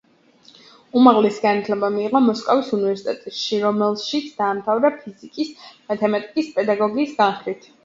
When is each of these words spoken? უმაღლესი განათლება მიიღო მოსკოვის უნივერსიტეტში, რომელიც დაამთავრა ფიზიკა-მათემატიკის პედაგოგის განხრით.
უმაღლესი 1.01 1.43
განათლება 1.43 1.89
მიიღო 1.95 2.21
მოსკოვის 2.29 2.71
უნივერსიტეტში, 2.79 3.61
რომელიც 3.67 4.33
დაამთავრა 4.41 4.93
ფიზიკა-მათემატიკის 5.05 6.53
პედაგოგის 6.59 7.17
განხრით. 7.25 7.73